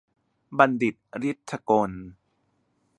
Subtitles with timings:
[0.57, 0.95] บัณฑิต
[1.29, 1.91] ฤทธิ์ถกล